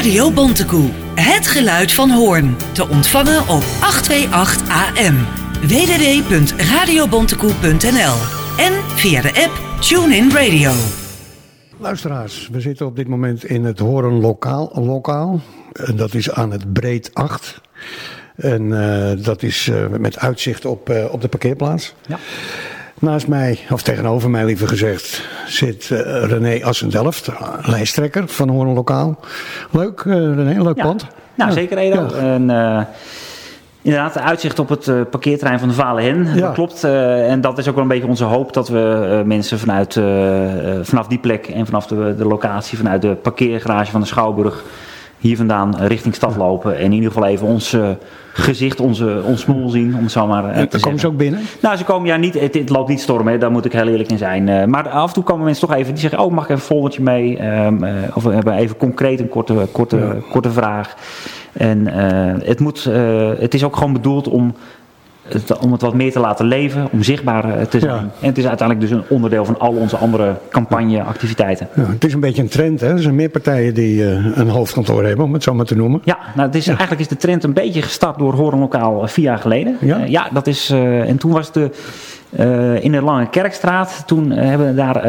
[0.00, 0.88] Radio Bontekoe.
[1.14, 2.56] Het geluid van Hoorn.
[2.72, 5.16] Te ontvangen op 828 AM.
[5.68, 8.14] www.radiobontekoe.nl
[8.64, 10.70] En via de app TuneIn Radio.
[11.78, 14.70] Luisteraars, we zitten op dit moment in het Hoorn Lokaal.
[14.74, 15.40] lokaal.
[15.72, 17.60] En dat is aan het Breed 8.
[18.36, 21.94] En uh, dat is uh, met uitzicht op, uh, op de parkeerplaats.
[22.06, 22.18] Ja.
[23.00, 27.30] Naast mij, of tegenover mij liever gezegd, zit uh, René Assendelft,
[27.60, 29.18] lijsttrekker van Hoorn Lokaal.
[29.70, 30.82] Leuk, uh, René, leuk ja.
[30.82, 31.06] pand.
[31.34, 31.56] Nou, ja.
[31.56, 32.00] zeker Edo.
[32.00, 32.34] Ja.
[32.34, 32.80] En, uh,
[33.82, 36.84] inderdaad, de uitzicht op het parkeerterrein van de Valen Dat klopt.
[36.84, 39.92] en dat is ook wel een beetje onze hoop dat we mensen vanuit,
[40.82, 44.64] vanaf die plek en vanaf de, de locatie, vanuit de parkeergarage van de Schouwburg
[45.20, 46.76] hier vandaan richting stad lopen.
[46.76, 47.88] En in ieder geval even ons uh,
[48.32, 51.16] gezicht, onze, ons smoel zien, om het zo maar uh, en, te komen ze ook
[51.16, 51.40] binnen?
[51.62, 53.88] Nou, ze komen ja niet, het, het loopt niet stormen, hè, daar moet ik heel
[53.88, 54.46] eerlijk in zijn.
[54.46, 56.62] Uh, maar af en toe komen mensen toch even, die zeggen, oh mag ik even
[56.62, 57.46] een foldertje mee?
[57.64, 57.84] Um,
[58.14, 60.14] of we hebben even concreet een korte, korte, ja.
[60.30, 60.94] korte vraag.
[61.52, 61.86] En
[62.44, 62.84] het, moet,
[63.38, 64.54] het is ook gewoon bedoeld om
[65.32, 67.92] het, om het wat meer te laten leven, om zichtbaar te zijn.
[67.92, 68.10] Ja.
[68.20, 71.68] En het is uiteindelijk dus een onderdeel van al onze andere campagneactiviteiten.
[71.74, 72.88] Ja, het is een beetje een trend, hè?
[72.88, 76.00] Er zijn meer partijen die uh, een hoofdkantoor hebben, om het zo maar te noemen.
[76.04, 76.70] Ja, nou, het is, ja.
[76.70, 79.76] eigenlijk is de trend een beetje gestart door Horen Lokaal vier jaar geleden.
[79.80, 81.70] Ja, ja dat is, en toen was de...
[82.38, 85.02] Uh, in de Lange Kerkstraat, toen uh, hebben daar uh,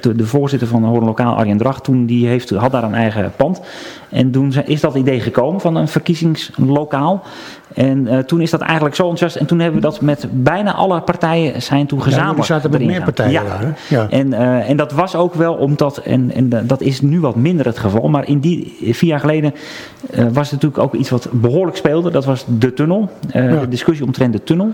[0.00, 2.94] de, de, voorzitter van de Horen Lokaal, Arjen Dracht, toen die heeft, had daar een
[2.94, 3.60] eigen pand.
[4.08, 7.22] En toen is dat idee gekomen van een verkiezingslokaal.
[7.74, 9.36] En uh, toen is dat eigenlijk zo enthousiast.
[9.36, 12.38] En toen hebben we dat met bijna alle partijen zijn toen gezamenlijk.
[12.38, 13.42] Ja, zaten met meer partijen ja.
[13.42, 13.60] daar.
[13.60, 13.96] Hè?
[13.96, 14.06] Ja.
[14.10, 17.78] En, en dat was ook wel omdat, en, en dat is nu wat minder het
[17.78, 18.08] geval.
[18.08, 19.54] Maar in die vier jaar geleden
[20.10, 22.10] was het natuurlijk ook iets wat behoorlijk speelde.
[22.10, 23.10] Dat was de tunnel.
[23.30, 23.60] Ja.
[23.60, 24.72] De discussie omtrent de tunnel.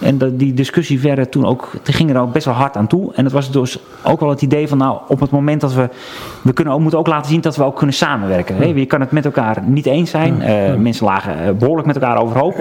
[0.00, 3.12] En die discussie werden toen ook, ging er ook best wel hard aan toe.
[3.14, 5.88] En dat was dus ook wel het idee van, nou, op het moment dat we,
[6.42, 8.56] we kunnen ook, moeten ook laten zien dat we ook kunnen samenwerken.
[8.56, 8.64] Hè?
[8.64, 10.40] Je kan het met elkaar niet eens zijn.
[10.40, 10.76] Ja.
[10.76, 12.54] Mensen lagen behoorlijk met elkaar overhoop.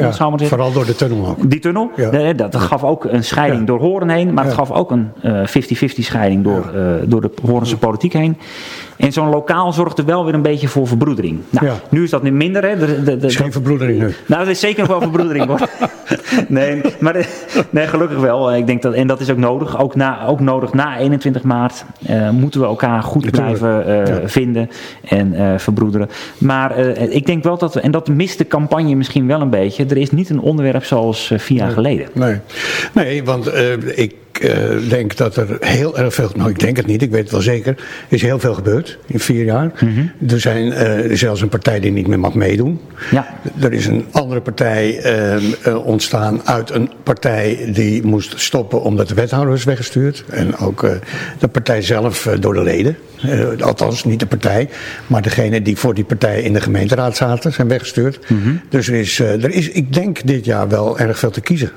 [0.48, 1.50] Vooral door de tunnel ook.
[1.50, 4.34] Die tunnel, dat, dat gaf ook een scheiding door Horen heen.
[4.34, 6.72] Maar het gaf ook een 50-50 uh, scheiding door,
[7.06, 8.38] door de Horense politiek heen.
[8.98, 11.40] En zo'n lokaal zorgde wel weer een beetje voor verbroedering.
[11.50, 11.74] Nou, ja.
[11.90, 12.64] nu is dat nu minder.
[12.64, 12.78] Hè.
[12.78, 14.14] De, de, de, is geen verbroedering nu.
[14.26, 15.60] Nou, dat is zeker nog wel verbroedering hoor.
[16.48, 17.28] nee, maar
[17.70, 18.56] nee, gelukkig wel.
[18.56, 19.80] Ik denk dat, en dat is ook nodig.
[19.80, 24.28] Ook, na, ook nodig na 21 maart uh, moeten we elkaar goed blijven uh, ja.
[24.28, 24.70] vinden
[25.10, 26.10] en uh, verbroederen.
[26.38, 29.86] Maar ik denk wel dat we, en dat mist de campagne misschien wel een beetje.
[29.86, 31.76] Er is niet een onderwerp zoals vier jaar nee.
[31.76, 32.08] geleden.
[32.14, 32.40] Nee,
[32.94, 33.56] nee want
[33.96, 37.12] ik ik uh, denk dat er heel erg veel, nou ik denk het niet, ik
[37.12, 37.76] weet het wel zeker,
[38.08, 39.72] is heel veel gebeurd in vier jaar.
[39.80, 40.32] Mhm.
[40.32, 42.82] Er zijn uh, zelfs een partij die niet meer mag meedoen.
[43.12, 43.40] Ja.
[43.62, 45.06] Er is een andere partij
[45.66, 50.24] uh, ontstaan uit een partij die moest stoppen omdat de wethouder is weggestuurd.
[50.30, 50.88] En ook
[51.40, 52.98] de partij zelf door de leden.
[53.62, 54.70] Althans, niet de partij,
[55.08, 58.20] maar degene die voor die partij in de gemeenteraad zaten, zijn weggestuurd.
[58.28, 58.62] Mm-hmm.
[58.70, 61.72] Dus er is, er is, ik denk dit jaar wel erg veel te kiezen.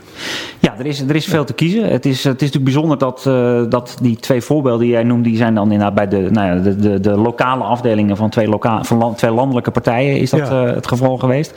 [0.58, 1.88] Ja, er is, er is veel te kiezen.
[1.88, 5.24] Het is, het is natuurlijk bijzonder dat, uh, dat die twee voorbeelden die jij noemt,
[5.24, 8.48] die zijn dan inderdaad bij de, nou ja, de, de, de lokale afdelingen van twee,
[8.48, 10.66] loka van land, twee landelijke partijen is dat ja.
[10.66, 11.52] uh, het geval geweest.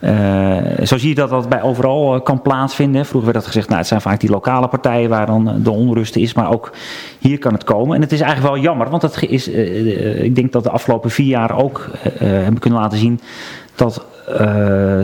[0.00, 3.06] Uh, zo zie je dat dat bij overal kan plaatsvinden.
[3.06, 6.16] Vroeger werd dat gezegd, nou, het zijn vaak die lokale partijen waar dan de onrust
[6.16, 6.72] is, maar ook
[7.18, 7.96] hier kan het komen.
[7.96, 11.26] En het is eigenlijk wel jammer, want dat is, ik denk dat de afgelopen vier
[11.26, 13.20] jaar ook hebben kunnen laten zien
[13.74, 14.04] dat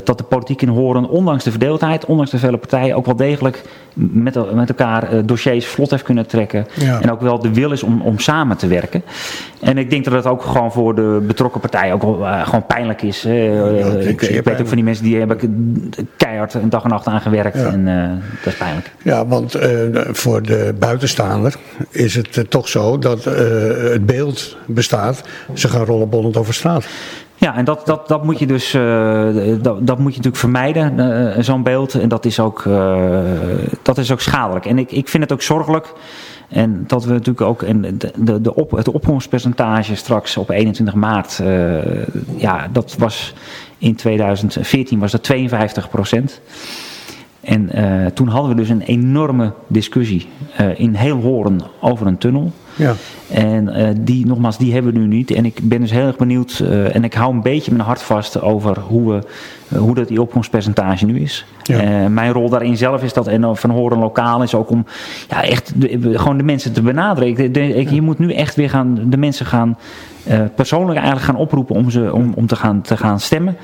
[0.04, 3.62] dat de politiek in Horen, ondanks de verdeeldheid, ondanks de vele partijen, ook wel degelijk
[3.94, 6.66] met, met elkaar uh, dossiers vlot heeft kunnen trekken.
[6.74, 7.00] Ja.
[7.00, 9.02] En ook wel de wil is om, om samen te werken.
[9.60, 12.66] En ik denk dat het ook gewoon voor de betrokken partijen ook wel, uh, gewoon
[12.66, 13.22] pijnlijk is.
[13.22, 13.32] Ja,
[13.98, 15.38] ik, ik weet ook van die mensen die hebben
[16.16, 17.58] keihard een dag en nacht aan gewerkt.
[17.58, 17.66] Ja.
[17.66, 17.84] En
[18.44, 18.90] dat is pijnlijk.
[19.02, 19.56] Ja, want
[20.12, 21.56] voor de buitenstaander
[21.90, 25.22] is het toch zo dat het beeld bestaat.
[25.54, 26.86] Ze gaan rollenbollend over straat.
[27.46, 29.28] Ja, en dat, dat, dat moet je dus uh,
[29.60, 31.94] dat, dat moet je natuurlijk vermijden, uh, zo'n beeld.
[31.94, 33.18] En dat is ook, uh,
[33.82, 34.66] dat is ook schadelijk.
[34.66, 35.92] En ik, ik vind het ook zorgelijk.
[36.48, 40.94] En dat we natuurlijk ook en de, de, de op, het opkomstpercentage straks op 21
[40.94, 41.42] maart,
[42.36, 43.34] ja, dat was
[43.78, 46.40] in 2014 was dat 52 procent.
[47.46, 47.70] En
[48.14, 50.26] toen hadden we dus een enorme discussie
[50.76, 52.52] in heel Horen over een tunnel.
[52.76, 52.94] Ja.
[53.30, 55.30] En uh, die, nogmaals, die hebben we nu niet.
[55.30, 56.58] En ik ben dus heel erg benieuwd.
[56.92, 59.12] En ik hou een beetje mijn hart vast over hoe,
[59.68, 61.44] we, hoe dat die opkomstpercentage nu is.
[61.62, 62.08] Ja.
[62.08, 64.86] mijn rol daarin zelf is dat, en van horen lokaal, is ook om
[65.28, 67.28] ja, echt de, gewoon de mensen te benaderen.
[67.28, 69.76] Ik, de, ik, je moet nu echt weer gaan, de mensen gaan
[70.54, 73.56] persoonlijk eigenlijk gaan oproepen om, ze, om, om te, gaan, te gaan stemmen.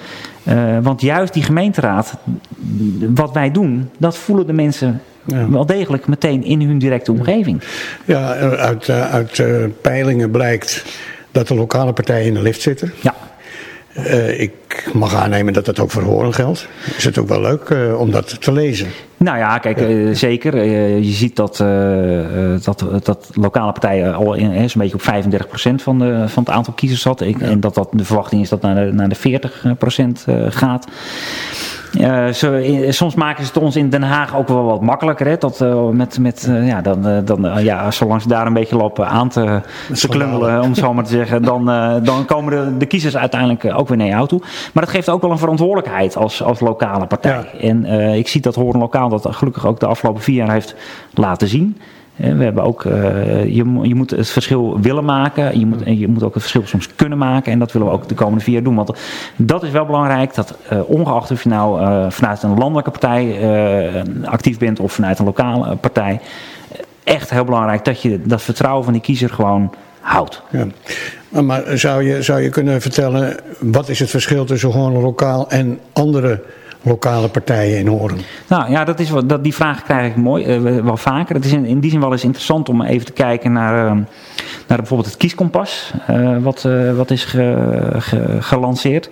[0.82, 2.14] want juist die gemeenteraad,
[3.14, 5.50] wat wij doen, dat voelen de mensen ja.
[5.50, 7.62] wel degelijk meteen in hun directe omgeving.
[8.05, 10.85] Ja, uit, uit uh, peilingen blijkt
[11.31, 12.93] dat de lokale partijen in de lift zitten.
[13.00, 13.14] Ja.
[13.96, 16.68] Uh, ik mag aannemen dat dat ook voor Horen geldt.
[16.96, 18.88] Is het ook wel leuk uh, om dat te lezen?
[19.16, 20.64] Nou ja, kijk, uh, zeker.
[21.00, 21.56] je ziet dat,
[22.64, 25.42] dat, dat lokale partijen al in, zo'n beetje op
[25.80, 27.20] 35% van, de, van het aantal kiezers zat.
[27.20, 27.46] Ik, ja.
[27.46, 29.40] En dat, dat de verwachting is dat naar de, naar de
[30.28, 30.86] 40% gaat.
[32.00, 35.26] Uh, soms maken ze het ons in Den Haag ook wel wat makkelijker.
[35.26, 35.36] Hè?
[35.38, 39.08] Dat, uh, met, met, uh, ja, dan, dan, ja, zolang ze daar een beetje lopen
[39.08, 39.60] aan te,
[39.94, 41.64] te klungelen, om zo maar te zeggen, dan,
[42.02, 44.40] dan komen de, de kiezers uiteindelijk ook weer naar jou toe.
[44.72, 47.50] Maar dat geeft ook wel een verantwoordelijkheid als, als lokale partij.
[47.52, 47.58] Ja.
[47.58, 47.84] En
[48.14, 50.74] ik zie dat Horen Lokaal dat gelukkig ook de afgelopen vier jaar heeft
[51.14, 51.76] laten zien.
[52.17, 55.59] We hebben ook, uh, je, je moet het verschil willen maken.
[55.59, 57.53] Je moet, en je moet ook het verschil soms kunnen maken.
[57.53, 58.75] En dat willen we ook de komende vier jaar doen.
[58.75, 58.93] Want
[59.37, 60.35] dat is wel belangrijk.
[60.35, 63.38] Dat uh, ongeacht of je nou uh, vanuit een landelijke partij
[64.25, 66.20] actief bent of vanuit een lokale partij.
[67.05, 70.43] Echt heel belangrijk dat je dat vertrouwen van die kiezer gewoon houdt.
[70.50, 70.67] Ja.
[71.43, 75.79] Maar zou je, zou je kunnen vertellen, wat is het verschil tussen gewoon lokaal en
[75.93, 76.43] andere
[76.82, 78.19] lokale partijen in Horen?
[78.49, 81.34] Nou ja, dat is, dat, die vraag krijg ik mooi, uh, wel vaker.
[81.34, 83.90] Het is in, in, die zin wel eens interessant om even te kijken naar, uh,
[84.67, 89.11] naar bijvoorbeeld het kieskompas, uh, wat, wat is ge, gelanceerd.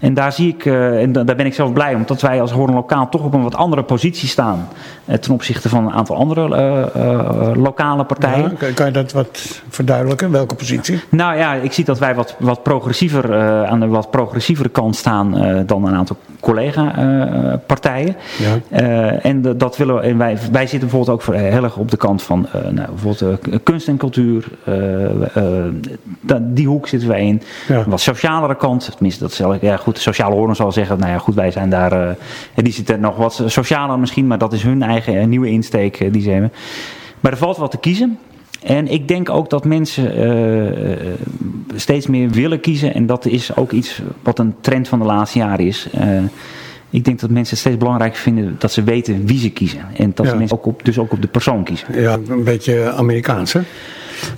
[0.00, 2.74] En daar zie ik, uh, en daar ben ik zelf blij omdat wij als Hoorn
[2.74, 4.68] Lokaal toch op een wat andere positie staan
[5.04, 6.48] uh, ten opzichte van een aantal andere
[6.96, 8.56] uh, lokale partijen.
[8.60, 10.30] Ja, kan je dat wat verduidelijken?
[10.30, 11.00] Welke positie?
[11.08, 13.36] Nou ja, ik zie dat wij wat, wat progressiever,
[13.66, 18.16] aan de wat progressievere kant staan dan een aantal collega-partijen.
[18.70, 18.78] Ja.
[19.22, 21.90] en de, dat willen we, en wij, wij zitten bijvoorbeeld ook voor, heel erg op
[21.90, 24.44] de kant van nou, bijvoorbeeld kunst en cultuur.
[26.40, 27.42] die hoek zitten wij in.
[27.68, 27.84] Ja.
[27.86, 31.12] Wat socialere kant, tenminste dat zal ik ja, goed, de sociale horen zal zeggen, nou
[31.12, 32.14] ja, goed, wij zijn daar, uh,
[32.54, 36.12] die zitten nog wat socialer misschien, maar dat is hun eigen uh, nieuwe insteek uh,
[36.12, 36.52] die ze hebben.
[37.20, 38.18] Maar er valt wat te kiezen.
[38.62, 40.12] En ik denk ook dat mensen
[41.74, 42.94] steeds meer willen kiezen.
[42.94, 45.88] En dat is ook iets wat een trend van de laatste jaren is.
[46.90, 49.80] ik denk dat mensen het steeds belangrijker vinden dat ze weten wie ze kiezen.
[49.96, 50.32] En dat ja.
[50.32, 52.00] ze mensen ook op, dus ook op de persoon kiezen.
[52.00, 53.60] Ja, een beetje Amerikaans hè?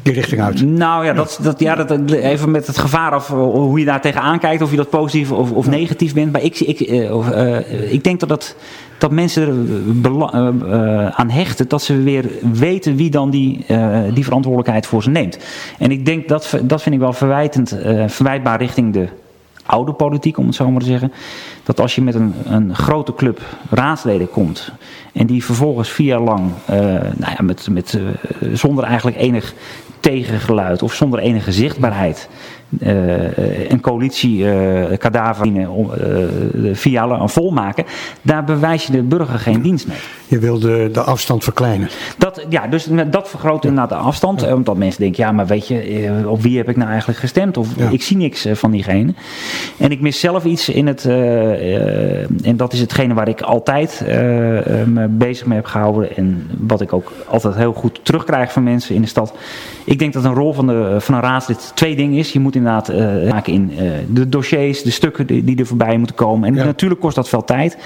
[0.03, 0.67] Die richting uit.
[0.67, 4.39] Nou ja, dat, dat, ja dat, even met het gevaar of hoe je daar tegenaan
[4.39, 6.33] kijkt, of je dat positief of, of negatief bent.
[6.33, 8.57] Maar ik, ik, uh, ik denk dat, dat,
[8.99, 9.43] dat mensen
[10.03, 13.65] er aan hechten dat ze weer weten wie dan die,
[14.15, 15.39] die verantwoordelijkheid voor ze neemt.
[15.79, 17.77] En ik denk dat, dat vind ik wel verwijtend,
[18.07, 19.09] verwijtbaar richting de
[19.71, 21.13] oude politiek, om het zo maar te zeggen.
[21.71, 23.41] Dat als je met een, een grote club
[23.71, 24.73] raadsleden komt.
[25.13, 26.51] en die vervolgens vier jaar lang.
[26.71, 26.77] Uh,
[27.17, 29.55] nou ja, met, met, uh, zonder eigenlijk enig
[30.01, 32.29] tegengeluid of zonder enige zichtbaarheid
[33.69, 35.67] een coalitie uh, kadaver uh,
[36.73, 37.85] vier jaar volmaken,
[38.23, 39.97] daar bewijs je de burger geen dienst mee.
[40.27, 41.89] Je wil de, de afstand verkleinen.
[42.19, 44.41] Dat, ja, dus dat vergroot inderdaad de afstand.
[44.41, 44.55] Ja.
[44.55, 47.57] Omdat mensen denken, ja, maar weet je, op wie heb ik nou eigenlijk gestemd?
[47.57, 47.89] Of ja.
[47.89, 49.15] ik zie niks van diegene.
[49.79, 54.03] En ik mis zelf iets in het, en dat is hetgene waar ik altijd
[54.87, 56.17] me bezig mee heb gehouden.
[56.17, 59.35] En wat ik ook altijd heel goed terugkrijg van mensen in de stad.
[59.85, 62.33] Ik denk dat een rol van, de, van een raadslid twee dingen is.
[62.33, 65.97] Je moet inderdaad uh, maken in uh, de dossiers, de stukken die, die, er voorbij
[65.97, 66.49] moeten komen.
[66.49, 66.65] En ja.
[66.65, 67.77] natuurlijk kost dat veel tijd.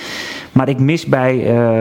[0.52, 1.80] Maar ik mis bij uh,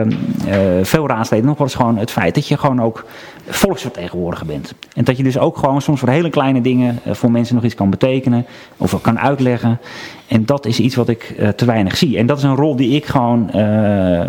[0.82, 3.04] veel raadsleden nog wel eens gewoon het feit dat je gewoon ook
[3.48, 4.74] volksvertegenwoordiger bent.
[4.94, 7.74] En dat je dus ook gewoon soms voor hele kleine dingen voor mensen nog iets
[7.74, 8.46] kan betekenen
[8.76, 9.80] of kan uitleggen.
[10.26, 12.18] En dat is iets wat ik te weinig zie.
[12.18, 13.50] En dat is een rol die ik gewoon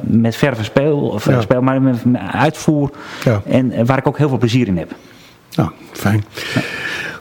[0.04, 1.42] met verven speel, of ja.
[1.42, 1.98] speel maar met,
[2.32, 2.92] uitvoer.
[3.24, 3.42] Ja.
[3.46, 4.92] En waar ik ook heel veel plezier in heb.
[5.56, 6.24] Nou, fijn.
[6.54, 6.62] Ja.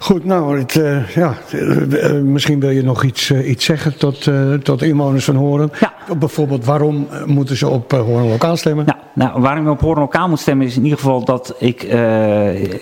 [0.05, 4.31] Goed, nou, het, uh, ja, uh, misschien wil je nog iets, iets zeggen tot,
[4.63, 5.71] tot inwoners van Horen.
[5.81, 5.94] Ja.
[6.19, 8.85] Bijvoorbeeld, waarom moeten ze op Horen Lokaal stemmen?
[8.85, 11.83] Nou, nou, waarom je op Horen Lokaal moet stemmen is in ieder geval dat ik,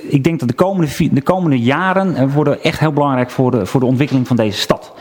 [0.08, 3.80] ik denk dat de komende, de komende jaren worden echt heel belangrijk voor de, voor
[3.80, 4.92] de ontwikkeling van deze stad.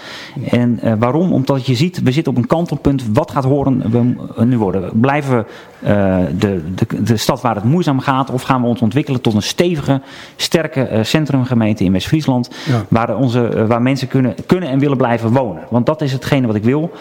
[0.50, 1.34] En waarom?
[1.34, 3.04] Omdat je ziet, we zitten op een kantelpunt.
[3.14, 4.90] Wat gaat Horen we, nu worden?
[4.94, 5.46] Blijven we
[6.38, 9.42] de, de, de stad waar het moeizaam gaat of gaan we ons ontwikkelen tot een
[9.42, 10.02] stevige,
[10.36, 12.86] sterke centrumgemeente in West Friesland, ja.
[12.88, 15.64] waar, onze, waar mensen kunnen, kunnen en willen blijven wonen.
[15.70, 16.92] Want dat is hetgene wat ik wil.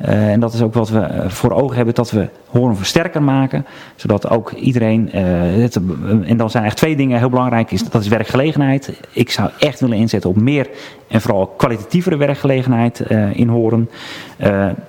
[0.00, 3.66] Uh, en dat is ook wat we voor ogen hebben, dat we Hoorn versterker maken.
[3.96, 5.22] Zodat ook iedereen, uh,
[5.62, 9.00] het, en dan zijn eigenlijk twee dingen heel belangrijk, is, dat is werkgelegenheid.
[9.12, 10.68] Ik zou echt willen inzetten op meer
[11.08, 13.00] en vooral kwalitatievere werkgelegenheid
[13.32, 13.88] in Hoorn.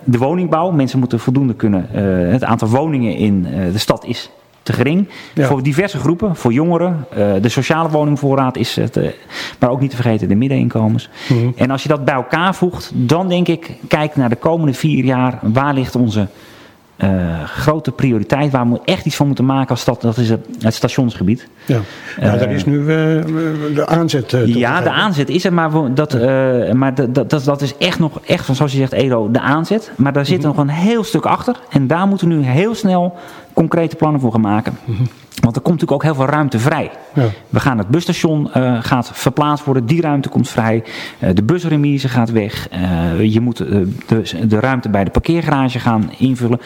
[0.03, 1.87] de woningbouw, mensen moeten voldoende kunnen,
[2.31, 4.29] het aantal woningen in de stad is
[4.69, 5.07] te gering.
[5.33, 5.47] Ja.
[5.47, 7.05] Voor diverse groepen, voor jongeren.
[7.17, 8.97] Uh, de sociale woningvoorraad is het.
[8.97, 9.07] Uh,
[9.59, 11.09] maar ook niet te vergeten de middeninkomens.
[11.29, 11.53] Mm -hmm.
[11.55, 15.05] En als je dat bij elkaar voegt, dan denk ik, kijk naar de komende vier
[15.05, 15.39] jaar.
[15.41, 16.27] Waar ligt onze
[16.95, 17.09] eh,
[17.43, 20.01] grote prioriteit waar we echt iets van moeten maken als stad.
[20.01, 21.47] Dat is het, het stationsgebied.
[21.65, 21.79] Ja,
[22.19, 22.85] ja daar is nu uh,
[23.75, 24.38] de aanzet.
[24.45, 26.13] Ja, de aanzet is er, maar, dat,
[26.73, 29.91] maar dat, dat, dat is echt nog, echt van zoals je zegt, Edo, de aanzet.
[29.95, 30.55] Maar daar zit mm -hmm.
[30.55, 31.55] nog een heel stuk achter.
[31.69, 33.17] En daar moeten we nu heel snel
[33.59, 34.77] concrete plannen voor gaan maken.
[34.85, 35.07] -hmm.
[35.41, 36.91] Want er komt natuurlijk ook heel veel ruimte vrij.
[37.13, 37.25] Ja.
[37.50, 40.83] We gaan het busstation uh, gaat verplaatst worden, die ruimte komt vrij.
[41.19, 42.67] Uh, de busremise gaat weg.
[42.74, 43.88] Uh, je moet de,
[44.48, 46.62] de, ruimte bij de parkeergarage gaan invullen.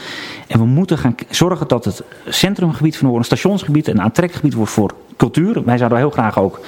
[0.48, 4.94] En we moeten gaan zorgen dat het centrumgebied van Hoorn, stationsgebied, een aantrekgebied wordt voor
[5.18, 5.64] cultuur.
[5.66, 6.60] Wij zouden heel graag ook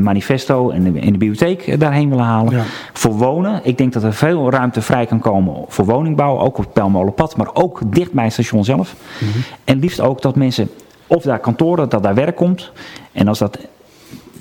[0.00, 2.56] manifesto en de, in de bibliotheek daarheen willen halen.
[2.56, 2.62] Ja.
[2.92, 3.60] Voor wonen.
[3.62, 6.38] Ik denk dat er veel ruimte vrij kan komen voor woningbouw.
[6.38, 8.94] Ook op het Pelmolenpad, maar ook dicht bij het station zelf.
[9.18, 9.42] Mm -hmm.
[9.64, 10.70] En liefst ook dat mensen
[11.08, 12.72] of daar kantoren, dat daar werk komt.
[13.12, 13.58] En als dat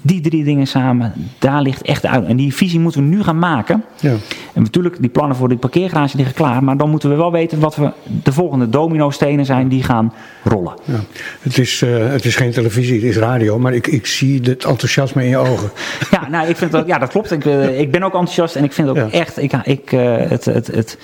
[0.07, 2.25] die drie dingen samen, daar ligt echt uit.
[2.25, 3.83] En die visie moeten we nu gaan maken.
[3.99, 4.13] Ja.
[4.53, 6.63] En natuurlijk, die plannen voor die parkeergarage liggen klaar.
[6.63, 7.91] Maar dan moeten we wel weten wat we
[8.23, 10.73] de volgende domino-stenen zijn die gaan rollen.
[10.83, 10.99] Ja.
[11.41, 13.59] Het, is, uh, het is geen televisie, het is radio.
[13.59, 15.69] Maar ik, ik zie het enthousiasme in je ogen.
[16.11, 17.31] Ja, nou, ik vind dat, ja dat klopt.
[17.31, 19.09] Ik, uh, ik ben ook enthousiast en ik vind ook ja.
[19.11, 19.41] echt...
[19.41, 20.97] Ik, ik, uh, het, het, het,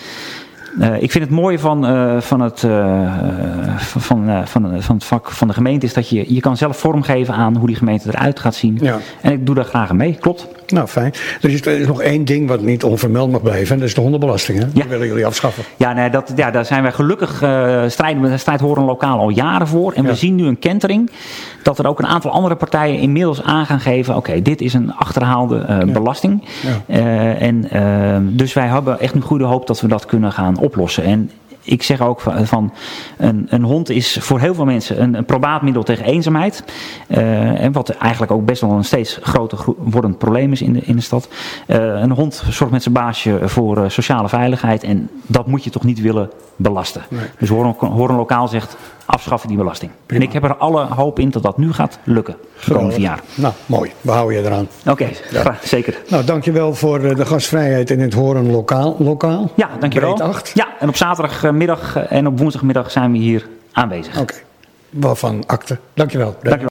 [0.80, 3.14] uh, ik vind het mooie van, uh, van, het, uh,
[3.78, 7.34] van, van, van het vak van de gemeente is dat je, je kan zelf vormgeven
[7.34, 8.78] aan hoe die gemeente eruit gaat zien.
[8.82, 9.00] Ja.
[9.22, 10.48] En ik doe daar graag aan mee, klopt.
[10.68, 11.14] Nou, fijn.
[11.42, 13.94] Er is, er is nog één ding wat niet onvermeld mag blijven en dat is
[13.94, 14.60] de hondenbelasting.
[14.60, 14.66] Hè?
[14.66, 14.72] Ja.
[14.74, 15.64] Die willen jullie afschaffen.
[15.78, 17.36] Ja, nee, dat, ja daar zijn wij gelukkig,
[17.88, 19.94] strijden we strijd horen lokaal al jaren voor.
[19.94, 20.10] En ja.
[20.10, 21.12] we zien nu een kentering
[21.64, 24.74] dat er ook een aantal andere partijen inmiddels aan gaan geven, oké, okay, dit is
[24.74, 25.86] een achterhaalde ja.
[25.86, 26.44] belasting.
[26.88, 27.68] en,
[28.32, 31.04] dus wij hebben echt een goede hoop dat we dat kunnen gaan oplossen.
[31.04, 31.32] En
[31.64, 32.74] ik zeg ook van,
[33.18, 36.64] een, een, hond is voor heel veel mensen een, een probaatmiddel tegen eenzaamheid.
[37.08, 40.82] Uh, en wat eigenlijk ook best wel een steeds groter wordend probleem is in de,
[40.82, 41.28] in de stad.
[41.68, 44.84] Uh, een hond zorgt met zijn baasje voor uh, sociale veiligheid.
[44.84, 47.02] En dat moet je toch niet willen belasten.
[47.08, 47.26] Nee.
[47.40, 49.92] Dus Horen, Horen Lokaal zegt afschaffen die belasting.
[50.06, 50.22] Prima.
[50.22, 52.36] En ik heb er alle hoop in dat dat nu gaat lukken.
[52.56, 53.20] Vier jaar.
[53.36, 53.92] Nou, mooi.
[54.02, 54.68] We houden je eraan.
[54.80, 55.58] Oké, okay, ja.
[55.64, 55.98] zeker.
[56.08, 58.96] Nou, dankjewel voor de gastvrijheid in het Horen Lokaal.
[59.00, 59.52] lokaal.
[59.56, 60.18] Ja, dankjewel.
[60.54, 64.14] Ja, en op zaterdagmiddag en op woensdagmiddag zijn we hier aanwezig.
[64.14, 64.44] Oké, okay.
[64.90, 65.78] waarvan akte.
[65.94, 66.36] Dankjewel.
[66.42, 66.58] dankjewel.